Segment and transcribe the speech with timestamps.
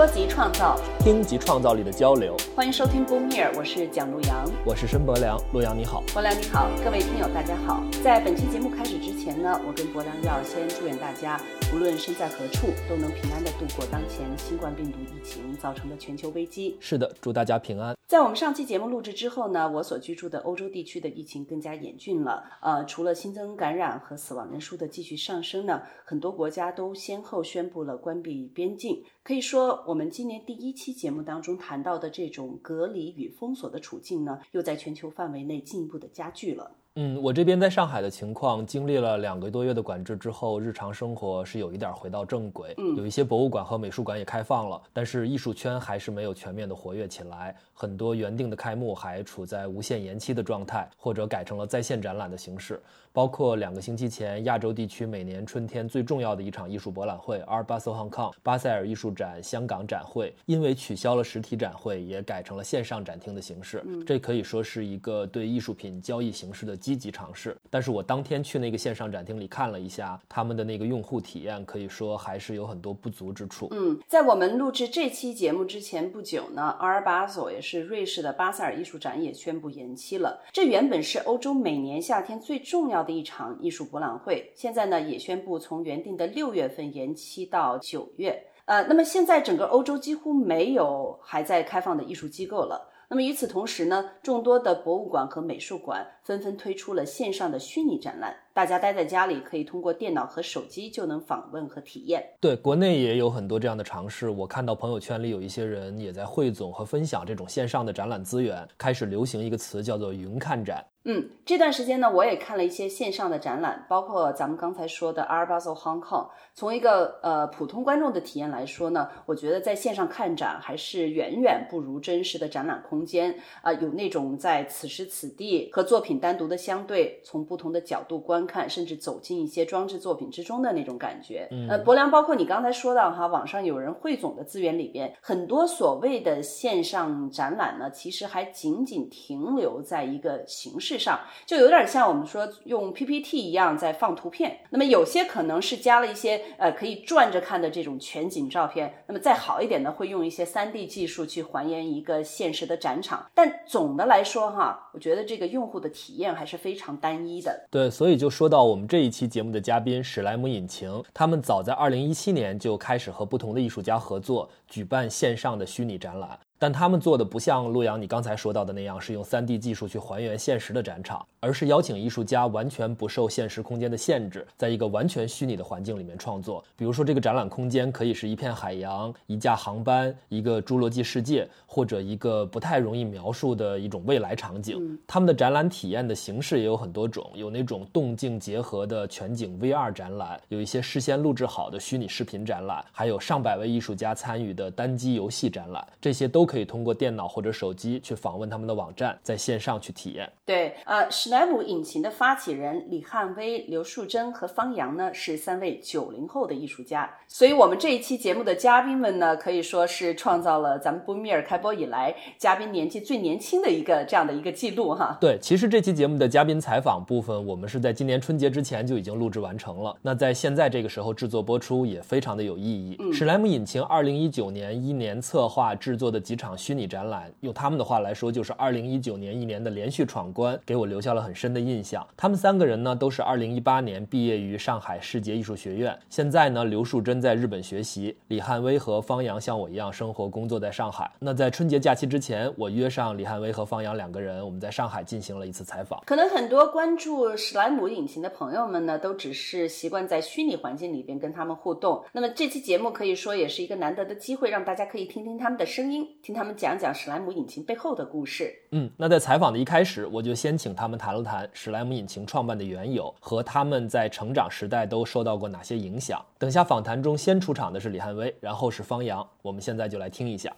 [0.00, 2.36] 说及创造，听及创造力的交流。
[2.54, 5.38] 欢迎收听 Boom Here，我是蒋璐阳，我是申博良。
[5.50, 7.82] 陆阳你好，博良你好，各位听友大家好。
[8.04, 11.40] 在本期节目开始之前呢，我跟博良要先祝愿大家，
[11.74, 16.76] 无论身在何处，都能平安的度过当前新冠病毒疫情造成的全球危机。
[16.80, 17.96] 是的，祝大家平安。
[18.06, 22.42] 在我们上期节目录制之后呢，我所居住的欧洲地区的疫情更加严峻了。
[22.60, 29.02] 呃，除了新增感染和死亡人数的继续上升呢，很多国家都先后宣布了关闭边境。
[29.22, 36.70] 可以说，我们今年第一期节目当中谈到的这种隔离与封锁的处境呢，又在全球范围内进一步的加剧了。
[36.96, 42.74] 嗯，我这边在上海的情况，经历了两个多月的管制之后，日常生活是有一点回到正轨。
[42.78, 47.54] 嗯，有一些博物馆和美术馆也开放了，但是艺术圈还是没有全面的活跃起来。
[47.72, 52.82] 很多原定的开幕还处在无限延期的状态，或者改成了在线展览的形式。
[53.12, 63.84] 包括两个星期前，亚洲地区每年春天最重要的一场艺术博览会 Art Basel Hong Kong 巴塞尔艺术展香港展会，因为取消了实体展会，也改成了线上展厅的形式。
[64.06, 67.56] 这可以说是一个对艺术品交易形式的积极尝试。
[67.68, 73.68] 但是我当天去那个线上展厅里看了一下，他们的那个用户体验，可以说还是有很多不足之处。
[73.72, 80.40] 嗯，在我们录制这期节目之前不久呢，Art Basel 也是瑞士的巴塞尔艺术展也宣布延期了。
[80.52, 88.46] 这原本是欧洲每年夏天最重要的一场艺术博览会，现在呢也宣布从原定的六月份延期到九月。
[88.66, 92.88] 呃，那么现在整个欧洲几乎没有还在开放的艺术机构了。
[93.08, 102.22] 那么与此同时呢，众多的博物馆和美术馆纷纷推出了线上的虚拟展览，大家待在家里可以通过电脑和手机就能访问和体验。
[102.38, 104.28] 对，国内也有很多这样的尝试。
[104.28, 110.84] 我看到朋友圈里有一些人也在汇总和分享这种线上的展览资源，开始流行一个词叫做“云看展”。
[111.04, 116.28] 嗯，这段时间呢，我也看了一些线上的展览，包括咱们刚才说的 Art Basel Hong Kong。
[116.52, 131.48] 从一个呃普通观众的体验来说呢，我觉得在线上看展还是远远不如真实的展览空间啊，有那种在此时此地和作品单独的相对，从不同的角度观看，甚至走进一些装置作品之中的那种感觉。
[131.50, 140.90] 嗯呃，博良，包括你刚才说到哈，网上有人汇总的资源里边，很多所谓的线上展览呢，其实还仅仅停留在一个形式。
[141.00, 157.66] 上就有点像我们说用 PPT 一样在放图片，那么有些可能是加了一些呃可以转着看的这种全景照片，那么再好一点的会用一些 3D 技术去还原一个现实的展场，但总的来说哈，我觉得这个用户的体验还是非常单一的。
[157.70, 166.38] 对，所以就说到我们这一期节目的嘉宾史莱姆引擎，他们早在二零一七年就开始和不同的艺术家合作，举办线上的虚拟展览。
[166.60, 176.62] 但他们做的不像陆阳你刚才说到的那样，是用 3D 技术去还原现实的展场，而是邀请艺术家完全不受现实空间的限制，在一个完全虚拟的环境里面创作。
[176.76, 184.98] 比如说，这个展览空间可以是一片海洋、一架航班、一个侏罗纪世界，或者一个不太容易描述的一种未来场景。
[185.06, 200.28] 他们的展览体验的形式也有很多种，有那种动静结合的全景 VR 展览，有一些事先录制好的虚拟视频展览，还有上百位艺术家参与的单机游戏展览，这些都可以通过电脑或者手机去访问他们的网站，在线上去体验。
[200.44, 215.16] 对，呃，史莱姆引擎的发起人李汉威、刘树珍和方洋呢，是三位九零后的艺术家，所以我们这一期节目的嘉宾们呢，可以说是创造了咱们布米尔开播以来嘉宾年纪最年轻的一个这样的一个记录哈。
[215.20, 219.96] 对，其实这期节目的嘉宾采访部分，我们是在今年春节之前就已经录制完成了。
[220.02, 222.98] 那在现在这个时候制作播出，也非常的有意义。
[223.12, 226.90] 史莱姆引擎二零一九年一年策划制作的几场虚拟。
[226.90, 232.04] 展览用他们的话来说，就是二零一九年一年的连续闯关，给我留下了很深的印象。
[232.16, 235.96] 他们三个人呢，都是二零一八年毕业于上海世界艺术学院。
[236.08, 241.08] 现在呢，刘树珍在日本学习，李汉威和方洋像我一样生活工作在上海。
[241.20, 246.02] 那在春节假期之前，我约上李汉威和方洋两个人，我们在上海进行了一次采访。
[246.06, 252.02] 可能很多关注史莱姆引擎的朋友们呢，都只是习惯在虚拟环境里边跟他们互动。
[252.10, 256.70] 那么这期节目可以说也是一个难得的机会，让大家可以听听他们的声音，听他们讲。
[256.70, 258.54] 讲讲史莱姆引擎背后的故事。
[258.70, 266.24] 嗯，那在采访的一开始，我就先请他们谈了谈史莱姆引擎创办的缘由和他们在成长时代都受到过哪些影响。
[266.38, 269.26] 等下访谈中先出场的是李汉威，然后是方洋。
[269.42, 270.54] 我们现在就来听一下。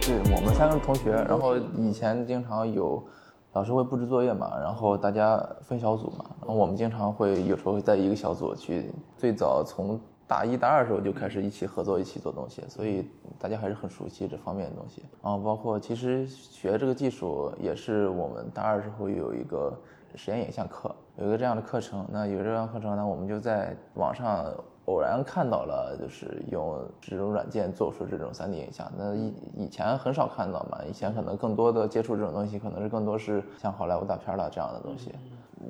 [0.00, 3.06] 对我们三个同学，然后以前经常有
[3.52, 8.90] 老师会布置作业嘛，然后大家分小组嘛，然后我们经常会有时候会在一个小组去。
[9.18, 15.02] 最早从大一、大二的时候就开始一起合作，一起做东西，所以大家还是很熟悉这方面的东西。
[15.22, 19.72] 然后包括其实学这个技术也是我们大二时候有一个
[20.14, 22.06] 实验影像课，有一个这样的课程。
[22.12, 24.52] 那有这样课程呢，我们就在网上
[24.84, 28.90] 偶然看到了，就是用这种软件做出这种 3D 影像。
[28.98, 35.10] 那以以前很少看到嘛，以前可能更多的接触这种东西，可能是更多是像好莱坞大片了这样的东西。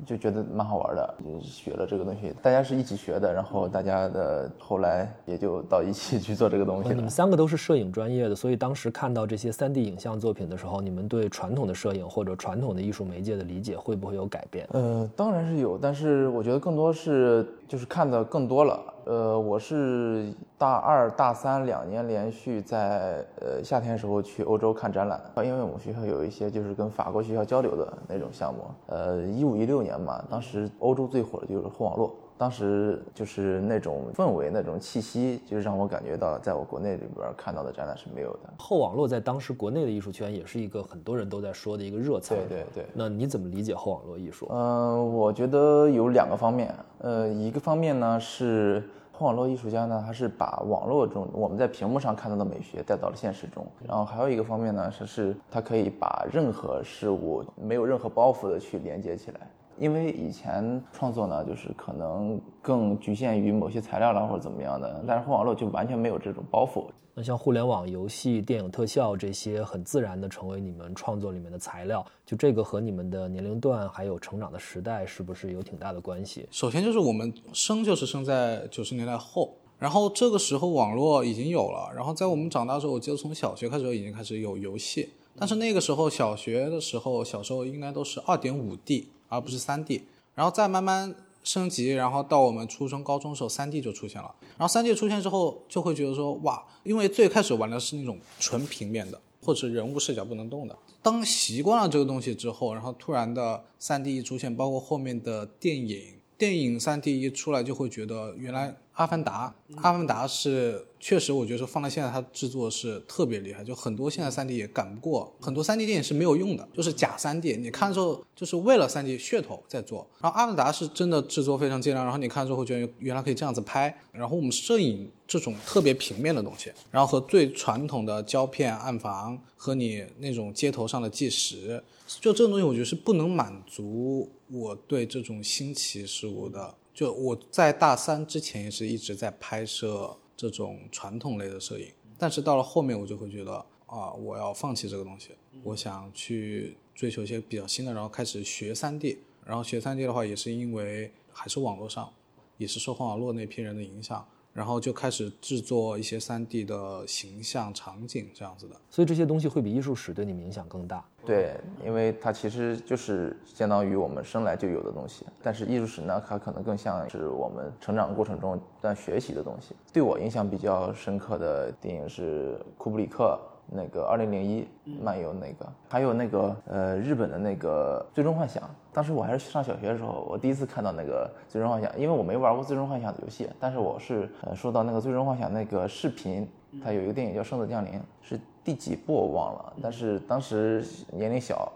[0.07, 6.95] 就觉得蛮好玩的，就学了这个东西，大家是一起学的，然后大家的后来也就到一起去做这个东西了。
[6.95, 14.69] 你们三个都是摄影专业的，所以当时看到这些 3D 影像作品的时候，你们对传统的摄影或者传统的艺术媒介的理解会不会有改变？
[14.73, 18.81] 呃，当然是有，但是我觉得更多是就是看的更多了。
[19.09, 28.61] 呃，我是大二、大三两年连续在呃夏天时候去欧洲看展览，因为我们学校有一些就是跟法国学校交流的那种项目。
[28.87, 38.51] 呃，一五一六年嘛，当时欧洲最火的就是后网络，当时就是那种氛围、那种气息，就是让我感觉到在我国内里边看到的展览是没有的。
[38.59, 42.35] 后网络在当时国内的艺术圈也是一个很多人都在说的一个热词。
[42.35, 42.87] 对对对。
[42.95, 44.47] 那你怎么理解后网络艺术？
[44.51, 46.73] 嗯，我觉得有两个方面。
[47.01, 48.83] 呃，一个方面呢是。
[49.11, 53.67] 后网络艺术家呢，他是把网络中我们在屏幕上看到的美学带到了现实中。
[53.85, 59.41] 然后还有一个方面呢，是是他可以把任何事物没有任何包袱的去连接起来。
[59.79, 66.87] 因为以前创作呢，就是可能更局限于某些材料了或者怎么样的，但是后网络就完全没有这种包袱。
[67.15, 72.05] 那像互联网游戏、电影特效这些，很自然的成为你们创作里面的材料。
[72.25, 76.47] 就这个和你们的年龄段还有成长的时代，是不是有挺大的关系？
[76.53, 90.05] 首先就是我们生就是生在九十年代后，然后这个时候网络已经有了，然后在我们长大的时候，我记得从小学开始就已经开始有游戏，但是那个时候小学的时候，小时候应该都是二点五 D，而不是三 D，
[90.35, 91.15] 然后再慢慢。
[91.45, 94.35] 升级，然后到我们初中、高中的时候，三 D 就出现了。
[94.59, 100.77] 然后三 D 出现之后，就会觉得说，哇，因为最开始玩的是那种纯平面的，或者人物视角不能动的。
[101.01, 108.77] 当习惯了这个东西之后，然后突然的三 D 一出现，包括后面的电影，电影三 D 一出来，就会觉得原来。
[108.99, 120.05] 阿凡达，阿凡达是确实，我觉得说放在现在它制作是特别厉害，就很多现在三 D 也赶不过，很多三 D 电影是没有用的，就是假三 D，你看之后就是为了三 D 噱头在做。
[120.21, 123.97] 然后阿凡达是真的制作非常精良，然后你看之后觉得原来可以这样子拍。
[124.11, 131.81] 然后我们摄影这种特别平面的东西，然后和最传统的胶片、暗房和你那种街头上的计时，
[132.21, 136.75] 就这种东西，我觉得是不能满足我对这种新奇事物的。
[136.99, 145.31] 就我在大三之前也是一直在拍摄这种传统类的摄影，但是到了后面我就会觉得啊，我要放弃这个东西，
[145.63, 152.13] 我想去追求一些比较新的，然后开始学三 D，然后学三 D 的话也是因为还是网络上，
[152.57, 154.29] 也是受网络那批人的影响。
[154.59, 161.05] 然后就开始制作一些 3D 的形象场景这样子的，所以这些东西会比艺术史对你们影响更大。
[161.25, 161.55] 对，
[161.87, 169.77] 因为它其实就是相当于我们生来就有的东西，但是艺术史呢，它可能更像是我们成长过程中在学习的东西。
[169.93, 173.39] 对我影响比较深刻的电影是库布里克。
[173.71, 174.67] 那个二零零一
[175.03, 178.63] 漫游那个，还有那个呃日本的那个最终幻想，
[178.93, 186.49] 当时我还是上小学的时候，我第一次看到那个最终幻想，因为我没玩过最终幻想的游戏，但是我是呃说到那个最终幻想那个视频，
[186.83, 191.71] 它有一个电影叫《圣子降临》，是第几部我忘了，但是当时年龄小，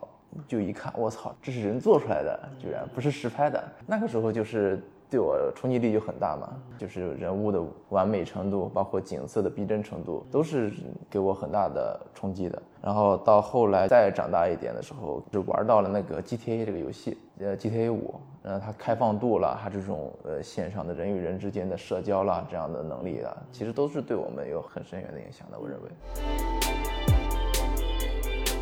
[0.48, 4.82] 就一看，我操，这是人做出来的，居然不是实拍的，那个时候就是。
[5.12, 10.72] 对我冲击力就很大嘛，就是人物的完美程度，包括景色的逼真程度，都是
[11.10, 12.62] 给我很大的冲击的。
[12.80, 26.61] 然后到后来再长大一点的时候，就玩到了那个 GTA 这个游戏，呃，GTA 五，呃，它开放度了，它这种呃线上的人与人之间的社交啦，这样的能力啊，其实都是对我们有很深远的影响的，我认为。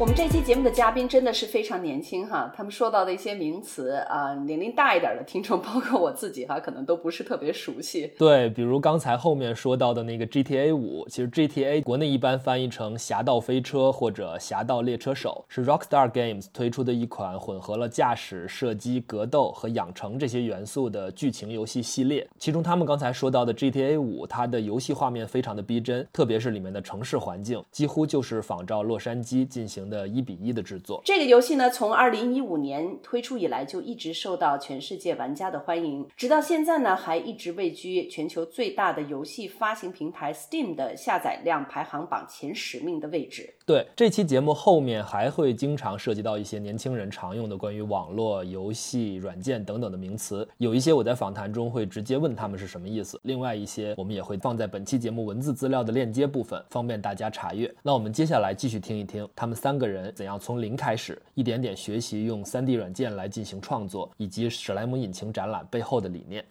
[0.01, 8.11] 我们这期节目的嘉宾真的是非常年轻哈，他们说到的一些名词啊，年龄大一点的听众，包括我自己哈，可能都不是特别熟悉。
[8.17, 22.27] 对，比如刚才后面说到的那个 GTA 五，其实 GTA 国内一般翻译成《侠盗飞车》或者《侠盗猎车手》，是 Rockstar Games 推出的一款混合了驾驶、射击、格斗和养成这些元素的剧情游戏系列。
[22.39, 29.90] 其中他们刚才说到的 GTA 五，它的游戏画面非常的逼真，特别是里面的城市环境，几乎就是仿照洛杉矶进行。
[29.91, 43.53] 的一比一的制作，这个游戏呢，从二零一五年推出以来就一直受到全世界玩家的欢迎，直到现在呢，还一直位居全球最大的游戏发行平台 Steam 的下载量排行榜前十名的位置。
[43.67, 57.73] 对，这期节目后面还会经常涉及到一些年轻人常用的关于网络游戏软件等等的名词，有一些我在访谈中会直接问他们是什么意思，另外一些我们也会放在本期节目文字资料的链接部分，方便大家查阅。
[57.83, 59.80] 那我们接下来继续听一听他们三。
[59.80, 66.45] 个人怎样从零开始，一点点学习用 3D 软件来进行创作，以及史莱姆引擎展览背后的理念。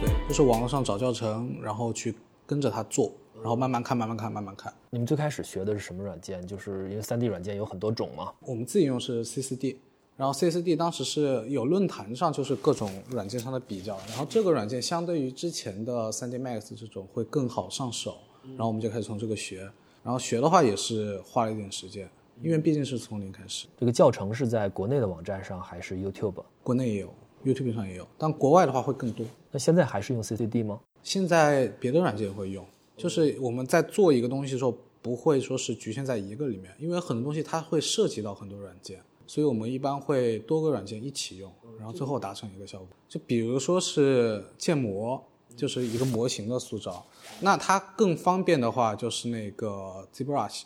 [0.00, 2.14] 对就是网络上找教程，然后去
[2.46, 4.72] 跟着他做，然后慢慢看，慢慢看，慢慢看。
[4.90, 6.46] 你们最开始学的是什么软件？
[6.46, 8.32] 就是因为 3D 软件有很多种嘛。
[8.40, 9.76] 我们自己用是 C4D，
[10.16, 18.18] 然后 C4D 当时是有论坛上就是各种软件上的比较，然后这个软件相对于之前的 3D Max 这种会更好上手，
[18.50, 19.68] 然后我们就开始从这个学，
[20.02, 22.08] 然后学的话也是花了一点时间，
[22.42, 23.66] 因为毕竟是从零开始。
[23.76, 26.42] 这个教程是在国内的网站上还是 YouTube？
[26.62, 27.14] 国内也有
[27.44, 29.26] ，YouTube 上也有，但国外的话会更多。
[29.50, 30.80] 那现在还是用 CCD 吗？
[31.02, 42.88] 现在别的软件也会用，就是我们在做一个东西的时候，不会说是局限在一个里面，因为很多东西它会涉及到很多软件，所以我们一般会多个软件一起用，然后最后达成一个效果。
[43.08, 45.22] 就比如说是建模，
[45.58, 47.04] 就是一个模型的塑造，
[47.40, 50.62] 那它更方便的话就是那个 ZBrush，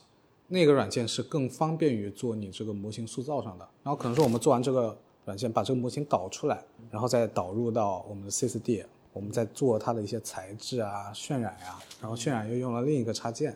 [0.49, 3.67] 那个软件是更方便于做你这个模型塑造上的。
[3.83, 4.95] 然后可能是我们做完这个
[5.25, 8.85] 软件，把这个模型导出来，然后再导入到我们的 C4D。
[9.15, 13.55] 我们在做它的一些材质啊、渲染呀、然后渲染又用了另一个插件，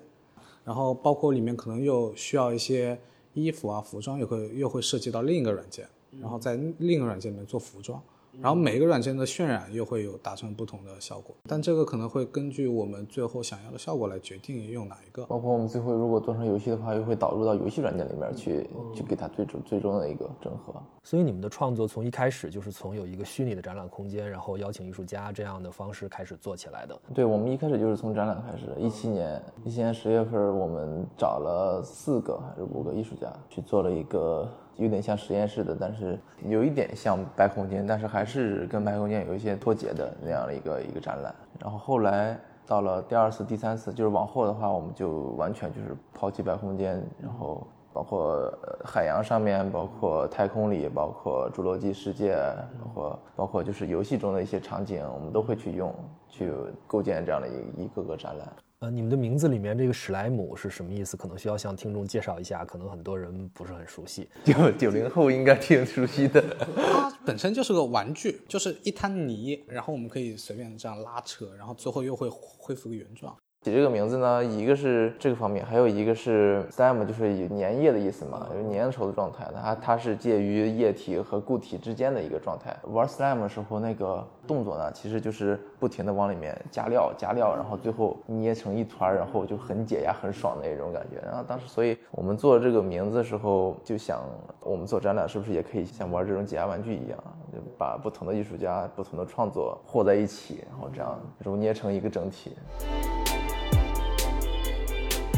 [0.65, 2.99] 然后包括里面可能又需要一些
[3.33, 5.89] 衣服啊、服装，又会又会涉及到另一个软件，
[6.21, 8.03] 然后在另一个软件里面做服装，
[8.41, 15.25] 然后每个软件的渲染又会有达成不同的效果，但这个可能会根据我们最后想要的效果来决定用哪一个。
[15.27, 20.75] 包括我们最后如果做成游戏的话，又会导入到游戏软件里面去，去给它最终最终的一个整合。
[21.03, 26.99] 所以你们的创作从一开始就是从有一个虚拟的展览空间，然后邀请艺术家这样的方式开始做起来的。
[27.15, 28.67] 对，我们一开始就是从展览开始。
[28.79, 41.35] 一七年，一七年十月份，我们找了四个还是五个艺术家去做了一个有点像实验室的，但是有一点像白空间，但是还是跟白空间有一些脱节的那样的一个一个展览。
[41.61, 47.67] 然后后来到了第二次、第三次，就是往后的话，我们就完全就是抛弃白空间，然后。
[47.97, 48.53] 包括
[48.85, 52.37] 海洋上面，包括太空里，包括侏罗纪世界，
[52.79, 55.95] 包括包括就是游戏中的一些场景，我们都会去用，
[56.29, 56.53] 去
[56.87, 58.53] 构建这样的一一个个展览。
[58.81, 61.17] 呃，你们的名字里面这个史莱姆是什么意思？
[61.17, 64.29] 可能需要向听众介绍一下，可能很多人不是很熟悉。
[64.45, 66.43] 九九零后应该挺熟悉的。
[66.77, 73.35] 它本身就是个玩具，就是一滩泥，然后我们可以随便这样拉扯，然后最后又会恢复个原状。
[73.67, 79.45] 起这个名字呢，一个是这个方面，还有一个是 slime，就是有粘液的意思嘛，就粘稠的状态。
[79.61, 82.77] 它它是介于液体和固体之间的一个状态。
[82.85, 91.21] 玩 slime 的时候，那个动作呢，其实就是不停的往里面加料，加料，然后最后捏成一团，然后就很解压、很爽的一种感觉。
[91.27, 94.23] 然后当时，所以我们做这个名字的时候，就想
[94.61, 97.19] 我们做展览是不是也可以像玩这种解压玩具一样，
[97.53, 102.57] 就把不同的艺术家、不同的创作和在一起，然后这样揉捏成一个整体。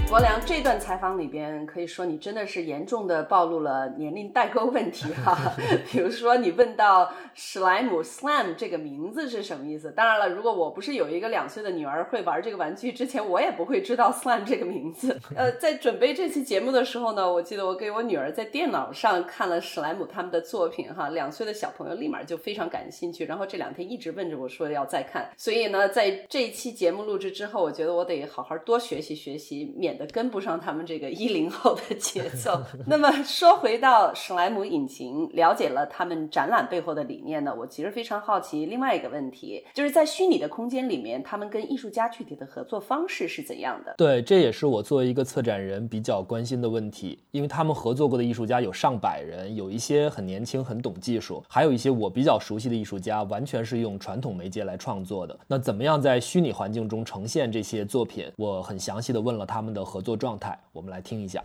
[0.08, 5.36] 博良这段采访里边，可以说你真的是严重的暴露了年龄代沟问题哈。
[5.92, 9.90] 比如说，你问到史莱姆 （slime） 这个名字是什么意思？
[9.90, 15.20] 当然了，如果我不是有一个两岁的女儿会玩这个玩具之前，我也不会知道 slime 这个名字。
[15.36, 25.28] 呃， 在准备这期节目的时候呢，我记得我给我女儿在电脑上看了史莱姆他们的作品哈，两岁的小朋友立马就非常感兴趣，然后这两天一直问着我说要再看。
[25.36, 29.97] 所以呢，在这一期节目录制之后，我觉得我得好好多学习学习，免。
[30.06, 32.62] 跟不上他们这个一零后的节奏。
[32.86, 43.94] 那么说回到史莱姆引擎，了解了他们展览背后的理念呢，我其实非常好奇另外一个问题，就是在虚拟的空间里面，他们跟艺术家具体的合作方式是怎样的？
[43.98, 55.38] 对，这也是我作为一个策展人比较关心的问题，因为他们合作过的艺术家有上百人，有一些很年轻、很懂技术，还有一些我比较熟悉的艺术家，完全是用传统媒介来创作的。
[55.46, 58.30] 那怎么样在虚拟环境中呈现这些作品？
[58.36, 59.87] 我很详细的问了他们的。
[59.88, 61.42] 合作状态，我们来听一下。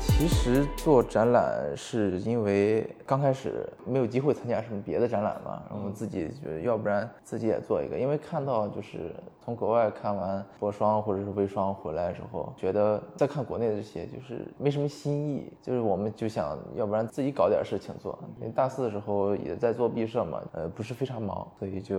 [0.00, 9.14] 其实做展览是因为刚开始没有机会参加什么别的展览嘛，然后自己就要不然自己也做一个，因为看到就是
[9.46, 18.18] 从国外看完博双或者是微双回来之后，觉得再看国内的这些就是没什么新意，就是我们就想要不然自己搞点事情做。
[18.40, 21.96] 因为大四的时候也在做毕设嘛，呃不是非常忙，所以就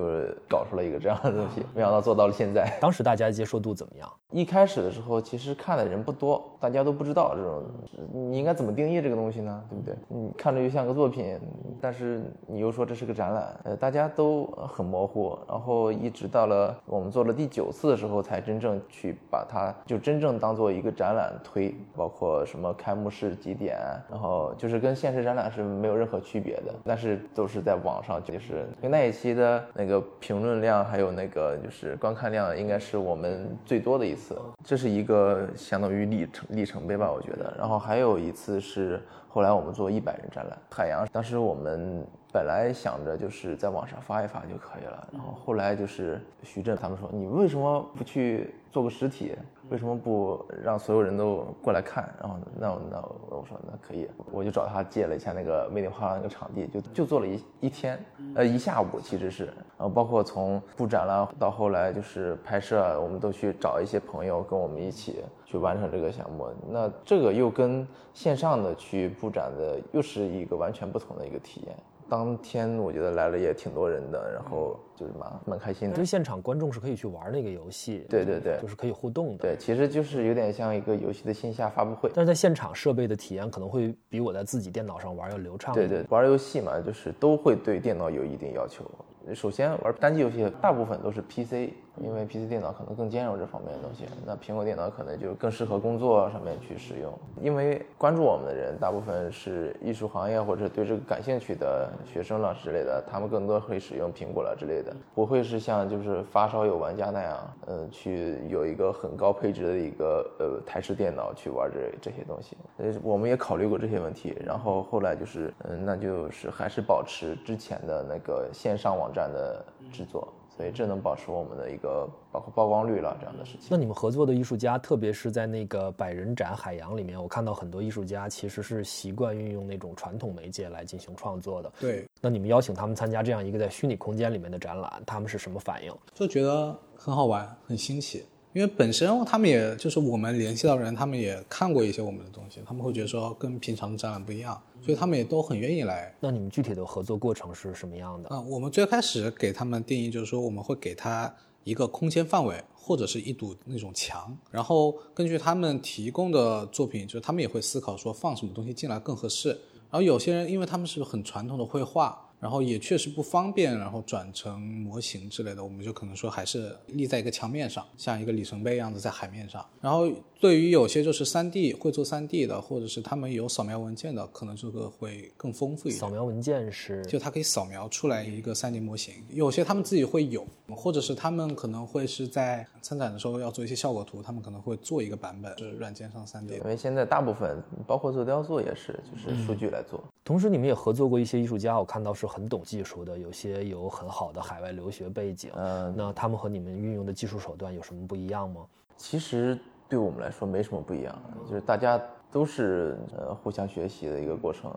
[0.49, 2.69] 搞出了一个这样的东西，没想到做到了现在。
[2.81, 4.11] 当时大家接受度怎么样？
[4.31, 7.63] 一开始的时候其实看的人不多，大家都不知道这种。
[8.11, 9.63] 你应该怎么定义这个东西呢？
[9.69, 9.95] 对不对？
[10.09, 11.39] 你看着就像个作品，
[11.79, 15.39] 但是你又说这是个展览，呃，大家都很模糊。
[15.47, 23.77] 然后一直到了我们做了第九次的时候，才真正去把它就真正当做一个展览推，包括什么开幕式几点，
[24.09, 34.39] 然后就是跟现实展览是没有任何区别的，但是都是在网上，就是那一期的那个评论量还有那个就是观看量，应该是我们最多的一次。
[34.63, 37.53] 这是一个相当于里程里程碑吧，我觉得。
[37.57, 38.31] 然后还有一。
[38.37, 39.01] 次是
[39.37, 42.03] 后来我们做一百人展览，海洋当时我们
[42.33, 49.35] 本来想着就是在网上发一发就可以了，然后后来就是徐震他们说，你为什么不去做个实体？
[49.69, 52.11] 为什么不让所有人都过来看？
[52.19, 52.97] 然后那那
[53.29, 58.03] 我说那可以，我就找他借了一下那个魅力画廊那个场地，就就做了一一天，
[58.33, 66.45] 呃一下午其实是，然后包括从布展了到后来就是拍摄，我们都去找一些朋友跟我们一起去完成这个项目。
[66.69, 71.75] 那这个又跟线上的去布展的又是一个完全不同的一个体验。
[72.09, 76.05] 当天我觉得来了也挺多人的，然后就是蛮蛮开心的因为。
[76.05, 79.39] 现场观众是可以去玩那个游戏，对对对就是可以互动的。
[79.39, 82.09] 对，其实就是有点像一个游戏的线下发布会。
[82.13, 85.73] 但是在现场设备的体验可能会比我在自己电脑上玩要流畅。
[85.73, 88.85] 对对，玩游戏嘛，就是都会对电脑有一定要求。
[89.33, 94.05] 首先玩单机游戏，大部分都是 PC，因为 PC 电脑可能更兼容这方面的东西。
[94.25, 97.11] 那苹果电脑可能就更适合工作上面去使用。
[97.41, 112.55] 因为关注我们的人大部分是艺术行业或者对这个感兴趣的学生了之类的，他们更多会使用苹果了之类的，不会是像就是发烧友玩家那样，嗯，去有一个很高配置的一个呃台式电脑去玩这这些东西。
[112.77, 123.67] 呃，我们也考虑过这些问题，然后后来就是，嗯，那就是还是保持之前的那个线上网站的制作，所以这能保持我们的一个包括曝光率了这样的事情。
[123.71, 131.73] 那你们合作的艺术家，特别是在那个百人展海洋里面，我看到很多艺术家其实是习惯运用那种传统媒介来进行创作的。
[131.79, 135.91] 对，那你们邀请他们参加这样一个在虚拟空间里面的展览，他们是什么反应？
[136.13, 138.23] 就觉得很好玩，很新奇。
[138.57, 146.11] 因为本身他们也就是我们联系到的人，他们也看过一些我们的东西，他们会觉得说跟平常的展览不一样，所以他们也都很愿意来。
[146.19, 148.29] 那你们具体的合作过程是什么样的？
[148.29, 151.31] 啊、我们最开始给他们定义就是说，我们会给他
[151.63, 159.49] 一个空间范围，或者是一堵那种墙，然后根据他们提供的作品，就是他们也会思考说放什么东西进来更合适。
[159.49, 169.65] 然后有些人因为他们是很传统的绘画，然后也确实不方便，然后转成模型之类的，我们就可能说还是立在一个墙面上，像一个里程碑一样的在海面上。
[169.81, 170.07] 然后
[170.39, 175.99] 对于有些就是三 D 会做三 D 的，或者是他们有扫描文件的，可能这个会更丰富一点。
[175.99, 186.55] 扫描文件是就它可以扫描出来一个三 D 模型，有些他们自己会有，或者是他们可能会是在参展的时候要做一些效果图，他们可能会做一个版本是软件上三 D。
[186.55, 190.03] 因为现在大部分包括做雕塑也是，就是数据来做。
[190.23, 195.49] 同时，你们也合作过一些艺术家，我看到是很懂技术的，有些有很好的海外留学背景。
[195.55, 198.65] 嗯那他们和你们运用的技术手段有什么不一样吗？
[198.97, 199.57] 其实
[199.89, 201.15] 对我们来说没什么不一样，
[201.47, 204.71] 就是大家都是呃互相学习的一个过程。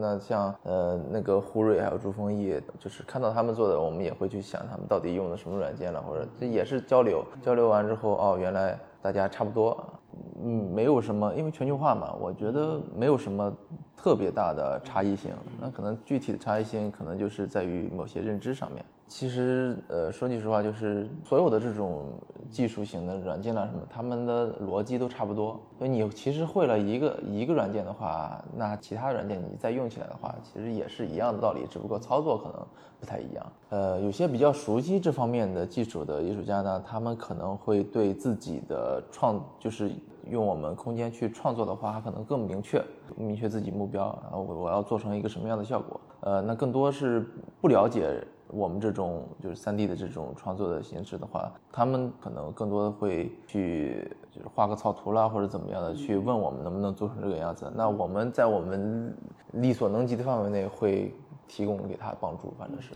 [0.00, 7.24] 那像呃那个胡蕊还有朱峰毅，就是看到他们做的，我们也会去想他们到底用的什么软件了，或者这也是交流。
[7.42, 9.76] 交流完之后，哦，原来大家差不多，
[10.42, 13.52] 嗯，没有什么，因为全球化嘛，我觉得没有什么
[13.96, 15.32] 特别大的差异性。
[15.60, 18.84] 那可能具体的差异性可能就是在于某些认知上面。
[19.14, 22.06] 其实，呃，说句实话，就是所有的这种
[22.50, 25.60] 技术型的软件啦什么，他们的逻辑都差不多。
[25.76, 32.66] 所以你其实会了一个一个软件的话，那其他软件你再用起来的话，其实也是一样的道理，只不过操作可能
[32.98, 33.52] 不太一样。
[33.68, 39.90] 呃，有些比较熟悉这方面的技术的艺术家呢，他们可能会对自己的创，就是
[40.30, 42.82] 用我们空间去创作的话，他可能更明确，
[43.14, 46.00] 明确自己目标，然后我我要做成一个什么样的效果。
[46.20, 47.28] 呃，那更多是
[47.60, 57.72] 不了解我们这种就是三 D 的这种创作的形式的话，他们可能更多的会去就是画个草图啦，或者怎么样的去问我们能不能做成这个样子。
[57.74, 59.16] 那我们在我们
[59.52, 61.14] 力所能及的范围内会
[61.48, 62.90] 提供给他帮助，反正是。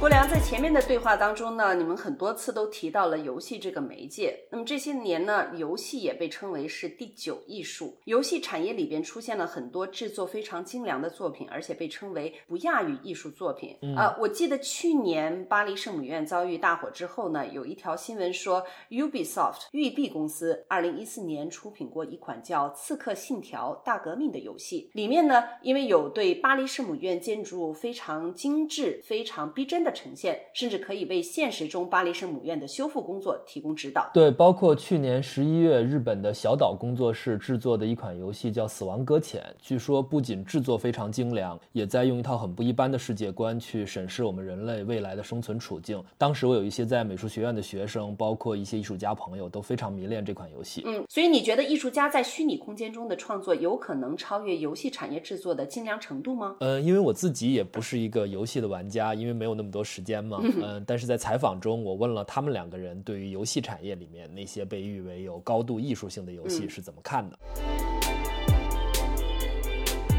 [0.00, 4.34] 郭良在前面的对话当中呢，你们很多次都提到了游戏这个媒介。
[4.50, 7.94] 那么这些年呢，游戏也被称为是第九艺术。
[8.06, 13.76] 游戏产业里边出现了很多制作非常精良的作品，而且被称为不亚于艺术作品。
[13.94, 34.10] 啊、我记得去年巴黎圣母院遭遇大火之后呢，有一条新闻说，Ubisoft 育碧公司二零一四年出品过一款叫《刺客信条：大革命》的游戏，里面呢，因为有对巴黎圣母院建筑非常精致、非常逼真的呈现，甚至可以为现实中巴黎圣母院的修复工作提供指导。
[34.12, 46.02] 对，包括去年十一月，日本的小岛工作室制作的一款游戏叫《死亡搁浅》，据说不仅制作非常精良，也在用一套很不一般的世界观去审视我们人类未来的生存处境。
[46.16, 50.82] 当时我有一些在美术学院的学生，包括一些艺术家朋友，都非常迷恋这款游戏。
[50.86, 56.56] 嗯，所以你觉得艺术家在虚拟空间中的创作有可能超越游戏产业制作的精良程度吗？
[56.60, 60.82] 呃，因为我自己也不是一个游戏的玩家，因为没有那么多时间嘛嗯。
[60.86, 67.38] 但是在采访中我问了他们两个人对于游戏产业里面那些被誉为有高度艺术性的游戏是怎么看的？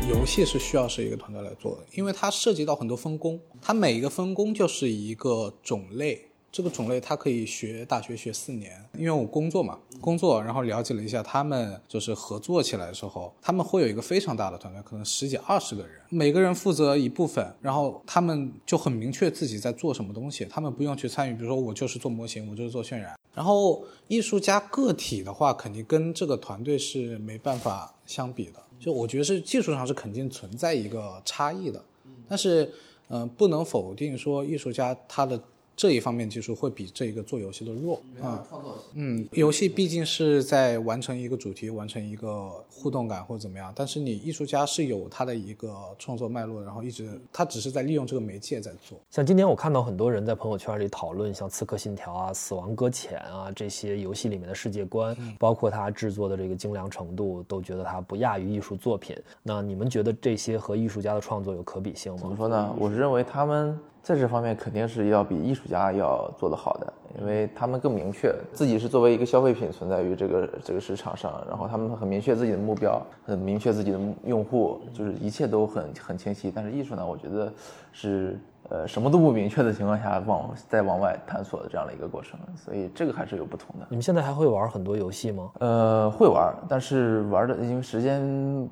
[0.10, 23.18] 游戏是需要是一个团队来做的因为它涉及到很多分工它每一个分工就是一个种类这个种类它可以学大学学四年，因为我工作嘛，工作然后了解了一下他们就是合作起来的时候，他们会有一个非常大的团队，可能十几二十个人，每个人负责一部分，然后他们就很明确自己在做什么东西，他们不用去参与，比如说我就是做模型，我就是做渲染。
[23.34, 31.82] 然后艺术家个体的话，肯定跟这个团队是没办法相比的，就我觉得是技术上是肯定存在一个差异的，
[32.28, 32.66] 但是
[33.08, 35.42] 嗯、呃不能否定说艺术家他的。
[35.76, 38.46] 这一方面技术会比这一个做游戏的弱啊。
[38.94, 48.98] 嗯，游戏毕竟是在完成一个主题，完成一个互动感或者怎么样，但是你艺术家是有他的一个创作脉络，然后一直他只是在利用这个媒介在做。
[49.10, 59.16] 像今天我看到很多人在朋友圈里讨论像《刺客信条》啊、《死亡搁浅》啊这些游戏里面的世界观，包括它制作的这个精良程度，都觉得它不亚于艺术作品。
[59.42, 62.20] 那你们觉得这些和艺术家的创作有可比性吗？
[62.22, 62.76] 怎么说呢？
[62.78, 76.52] 我是认为他们在这方面肯定是要比艺术家要做得好的，因为他们更明确自己是作为一个消费品存在于这个这个市场上，然后他们很明确自己的目标，很明确自己的用户，就是一切都很很清晰。
[76.54, 77.54] 但是艺术呢，我觉得
[77.92, 83.86] 是呃什么都不明确的情况下往再往外探索的这样的一个过程，所以这个还是有不同的。
[83.90, 85.52] 你们现在还会玩很多游戏吗？
[85.60, 88.22] 呃，会玩，但是玩的因为时间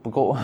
[0.02, 0.36] 不够，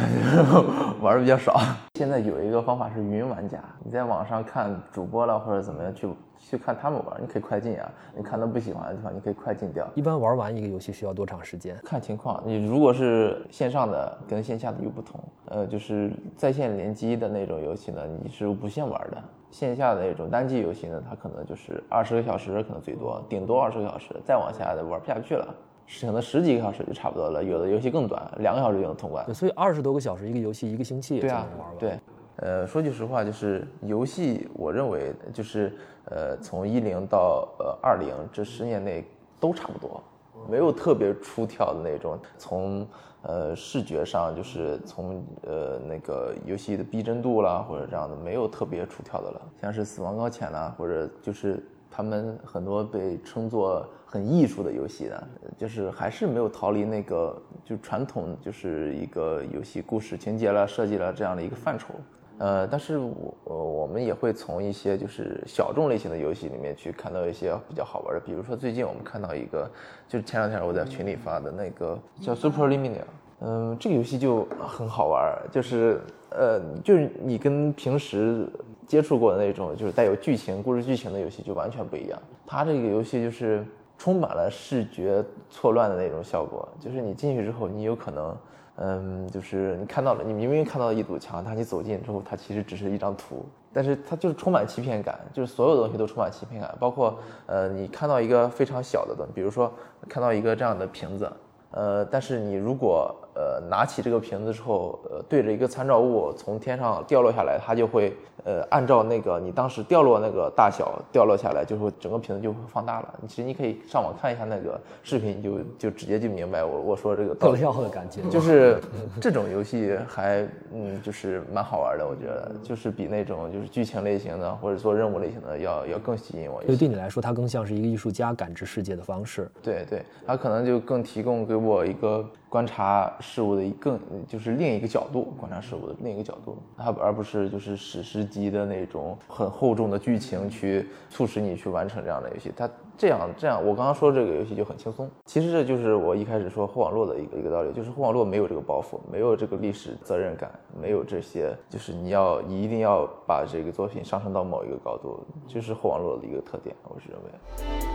[1.02, 1.60] 玩的比较少。
[1.96, 7.92] 现在有一个方法是云玩家，你在网上看主播了或者怎么样去去看他们玩，你可以快进啊。
[8.16, 9.88] 你看到不喜欢的地方，你可以快进掉。
[9.96, 11.78] 一般玩完一个游戏需要多长时间？
[11.84, 19.18] 看情况，你如果是线上的跟线下的又不同，呃，就是在线联机的那种游戏呢，你是无限玩的；
[19.52, 25.56] 线下的那种单机游戏呢，它可能就是二十个小时，可能最多，顶多二十个小时，再往下的玩不下去了，
[26.02, 27.44] 可能十几个小时就差不多了。
[27.44, 29.34] 有的游戏更短，两个小时就能通关对，。
[29.34, 32.00] 所以二十多个小时一个游戏，一个星期也就对啊能玩完。，对，
[32.38, 35.72] 呃，说句实话，就是游戏，我认为就是
[36.06, 39.06] 呃，从一零到呃二零这十年内
[39.40, 40.04] 都差不多，
[40.50, 42.20] 没有特别出挑的那种。
[42.38, 42.86] 从
[43.22, 49.42] 呃视觉上，就是从呃那个游戏的逼真度啦，或者这样的，没有特别出挑的了。
[49.62, 61.96] 像是《死亡搁浅》啦，或者就是他们很多被称作很艺术的游戏的，就是还是没有逃离那个就传统就是一个游戏故事情节啦、设计啦这样的一个范畴。
[62.38, 69.70] 呃，但是我呃我们也会从一些就是小众类型的游戏里面去看到一些比较好玩的，比如说最近我们看到一个，
[70.08, 73.06] 就是前两天我在群里发的那个叫 Superliminal，
[73.42, 78.48] 嗯，这个游戏就很好玩儿，就是呃，就是你跟平时
[78.86, 82.22] 接触过的那种就是带有剧情、故事剧情的游戏就完全不一样。
[82.46, 83.66] 它这个游戏就是
[83.98, 88.36] 充满了视觉错乱的那种效果，就是你进去之后，你有可能，
[88.78, 99.72] 嗯，就是你看到了，你明明看到了一堵墙，但你走近之后，它其实只是一张图，但是它就是充满欺骗感，就是所有东西都充满欺骗感，包括呃，你看到一个非常小的东西，比如说
[100.10, 101.32] 看到一个这样的瓶子，
[101.72, 113.14] 呃，但是你如果呃拿起这个瓶子之后，呃对着一个参照物从天上掉落下来，它就会呃按照那个你当时掉落那个大小掉落下来，就会整个瓶子就会放大了。
[113.28, 117.58] 其实你可以上网看一下那个视频，你就就直接就明白我我说这个道特。
[117.58, 118.22] 效的感觉。
[118.30, 118.80] 就是
[119.20, 126.68] 这种游戏还嗯就是蛮好玩的，我觉得就是比那种就是剧情类型的或者做任务类型的要要更吸引我一些。
[126.68, 129.50] 所以对你来说，它更像是一个艺术家感知世界的方式。
[129.62, 142.54] 对对，它可能就更提供给我一个观察事物的一更就是另一个角度，观察事物的另一个角度，它而不是就是史诗级的那种很厚重的剧情去促使你去完成这样的游戏。
[142.56, 145.12] 它这样这样，我刚刚说这个游戏就很轻松。
[145.26, 150.50] 其实这就是我一开始说后网络的一个一个道理，就是后网络没有这个包袱，没有这个历史责任感，
[150.82, 157.95] 没有这些，就是你要你一定要把这个作品上升到某一个高度，就是后网络的一个特点，我是认为。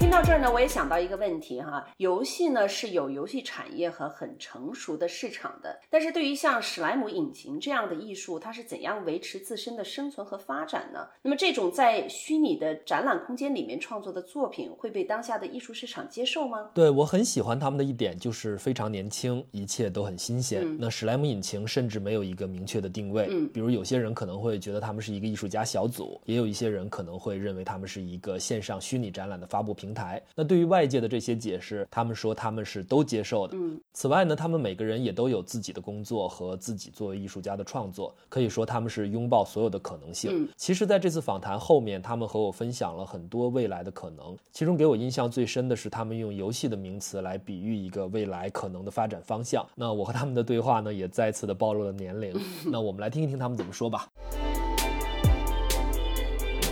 [0.00, 11.08] 听到这儿呢，我也想到一个问题哈，游戏呢是有游戏产业和很成熟的市场的，但是对于像史莱姆引擎这样的艺术，它是怎样维持自身的生存和发展呢？
[11.22, 16.70] 那么这种在虚拟的展览空间里面创作的作品，会被当下的艺术市场接受吗？
[16.74, 20.76] 对我很喜欢他们的一点就是非常年轻，一切都很新鲜。
[20.78, 30.22] 那史莱姆引擎甚至没有一个明确的定位，嗯比如有些人可能会觉得他们是一个艺术家小组，也有一些人可能会认为他们是一个线上虚拟展览的发布平平台。
[30.34, 33.54] 那对于外界的这些解释，他们说他们是都接受的。
[33.54, 40.30] 嗯，此外呢，他们每个人也都有自己的工作和自己作为艺术家的创作，可以说他们是拥抱所有的可能性。
[40.32, 49.66] 嗯其实，在这次访谈后面，他们和我分享了很多未来的可能，其中给我印象最深的是他们用游戏的名词来比喻一个未来可能的发展方向。
[49.74, 52.32] 那我和他们的对话呢，也再次的暴露了年龄。
[52.72, 54.08] 那我们来听一听他们怎么说吧。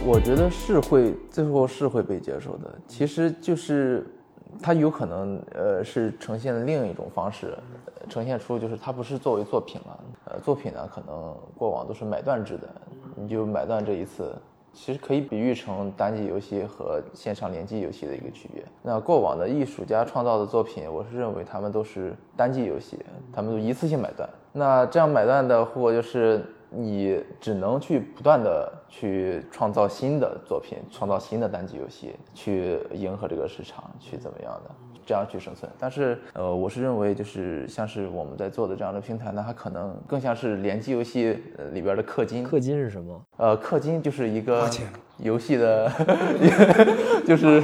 [0.04, 2.70] 我觉得是会最后是会被接受的。
[2.88, 4.04] 其实就是
[4.60, 7.56] 它有可能呃是呈现另一种方式，
[8.08, 10.00] 呈现出就是它不是作为作品了。
[10.24, 12.68] 呃，作品呢可能过往都是买断制的，
[13.14, 14.34] 你就买断这一次。
[14.74, 18.64] 其实可以比喻成单机游戏和线上联机游戏的一个区别。
[18.82, 22.98] 那过往的艺术家创造的作品，我是认为他们都是单机游戏，
[23.32, 24.28] 他们都一次性买断。
[24.50, 26.42] 那这样买断的货就是
[26.74, 34.70] 你只能去不断的去创造新的作品，创造新的单机游戏，去迎合这个市场，去怎么样的，
[35.04, 35.70] 这样去生存。
[35.78, 42.46] 但是，呃，我是认为就是像是我们在做的这样的平台呢，它可能更像是联机游戏呃里边的氪金。
[42.46, 43.20] 氪金是什么？
[43.36, 44.68] 呃，氪金就是一个
[45.18, 45.90] 游戏的，
[47.26, 47.62] 就是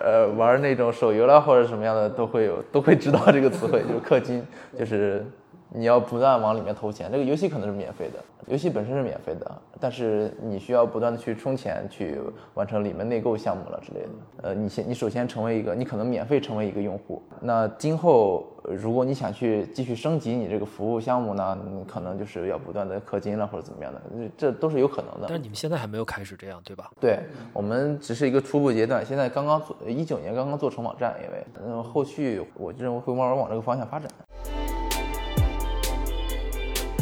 [0.00, 4.42] 呃玩那种手游啦或者什么样的都会有都会知道这个词汇，就是氪金，
[4.78, 5.24] 就是
[5.72, 7.10] 你要不断往里面投钱。
[7.10, 12.20] 这个游戏可能是免费的，游戏本身是免费的，但是你需要不断的去充钱去
[12.54, 14.08] 完成里面内购项目了之类的。
[14.42, 24.00] 呃，你先你首先成为一个，你可能免费成为一个用户，那今后呃如果你想去继续升级你这个服务项目呢，你可能就是要不断的氪金了或者怎么样的，
[24.36, 25.26] 这都是有可能的。
[25.28, 26.90] 但是你们现在还没有开始这样，对吧？
[27.00, 27.20] 对
[27.52, 34.10] 我们只是一个初步阶段，现在刚刚做，一九年刚刚做成网站，因为嗯，后续我认为会慢慢往这个方向发展。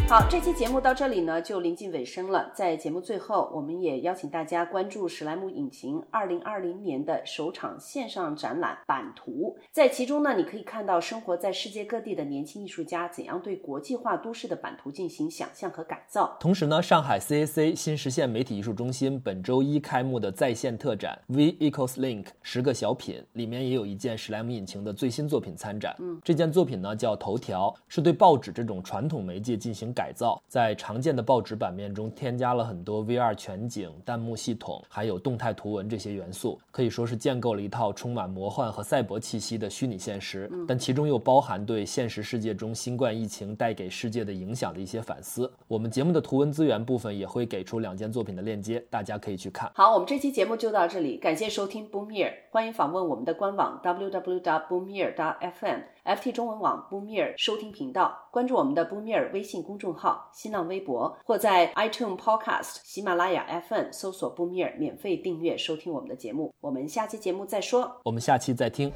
[0.09, 2.51] 好，这期节目到这里呢就临近尾声了。
[2.55, 9.55] 在节目最后，我们也邀请大家关注史莱姆引擎二零二零年的首场线上展览《版图》。
[9.71, 16.35] 在其中呢，你可以看到生活在世界各地的年轻艺术家怎样对国际化都市的版图进行想象和改造。
[16.41, 25.95] 同时呢，上海 CAC 新实现媒体艺术中心本周一开幕的在线特展 V Equals Link 十个小品里面也有一件史莱姆引擎的最新作品参展。
[25.99, 40.49] 嗯，这件作品呢叫头条，是对报纸这种传统媒介进行改造，在常见的报纸版面中添加了很多 VR 全景、弹幕系统，还有动态图文这些元素，可以说是建构了一套充满魔幻和赛博气息的虚拟现实。
[40.69, 45.53] 但其中又包含对现实世界中新冠疫情带给世界的影响的一些反思。
[45.67, 49.69] 我们节目的图文资源部分也会给出两件作品的链接，大家可以去看。
[49.75, 55.81] 好，我们这期节目就到这里，感谢收听 Boom Year，欢迎访问我们的官网 www.boomyear.fm。
[56.09, 66.55] FT 中文网 boomer 收听频道，关注我们的 boomer 微信公众号、新浪微博，或在 iTunes Podcast、喜马拉雅 FM 搜索 boomer 免费订阅收听我们的节目。
[66.63, 68.01] 我们下期节目再说。
[68.05, 68.91] 我们下期再听。